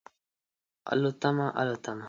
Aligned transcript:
الوتمه، 0.93 1.47
الوتمه 1.61 1.99